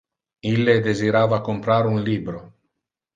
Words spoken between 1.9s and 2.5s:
un libro.